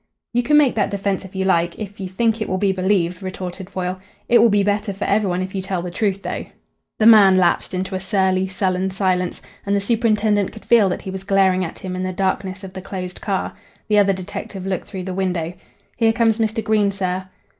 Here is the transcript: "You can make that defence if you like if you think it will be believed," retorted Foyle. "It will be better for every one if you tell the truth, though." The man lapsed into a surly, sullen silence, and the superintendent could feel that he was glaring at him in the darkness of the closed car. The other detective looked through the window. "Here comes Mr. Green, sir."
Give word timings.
"You 0.33 0.41
can 0.41 0.57
make 0.57 0.73
that 0.73 0.89
defence 0.89 1.25
if 1.25 1.35
you 1.35 1.45
like 1.45 1.77
if 1.77 1.99
you 1.99 2.09
think 2.09 2.41
it 2.41 2.49
will 2.49 2.57
be 2.57 2.71
believed," 2.71 3.21
retorted 3.21 3.69
Foyle. 3.69 3.99
"It 4.27 4.39
will 4.41 4.49
be 4.49 4.63
better 4.63 4.93
for 4.93 5.03
every 5.05 5.29
one 5.29 5.43
if 5.43 5.53
you 5.53 5.61
tell 5.61 5.83
the 5.83 5.91
truth, 5.91 6.23
though." 6.23 6.43
The 6.97 7.05
man 7.05 7.37
lapsed 7.37 7.75
into 7.75 7.93
a 7.93 7.99
surly, 7.99 8.47
sullen 8.47 8.89
silence, 8.89 9.43
and 9.63 9.75
the 9.75 9.79
superintendent 9.79 10.53
could 10.53 10.65
feel 10.65 10.89
that 10.89 11.03
he 11.03 11.11
was 11.11 11.23
glaring 11.23 11.63
at 11.63 11.77
him 11.77 11.95
in 11.95 12.01
the 12.01 12.13
darkness 12.13 12.63
of 12.63 12.73
the 12.73 12.81
closed 12.81 13.21
car. 13.21 13.53
The 13.89 13.99
other 13.99 14.11
detective 14.11 14.65
looked 14.65 14.85
through 14.85 15.03
the 15.03 15.13
window. 15.13 15.53
"Here 15.97 16.13
comes 16.13 16.39
Mr. 16.39 16.63
Green, 16.63 16.91
sir." 16.91 17.29